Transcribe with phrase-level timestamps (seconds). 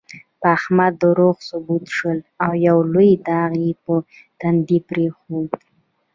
[0.39, 3.93] په احمد دروغ ثبوت شول، او یو لوی داغ یې په
[4.39, 5.49] تندي پرېښود.